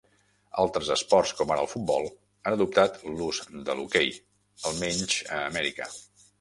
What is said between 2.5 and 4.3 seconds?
adoptat l'ús de l'hoquei,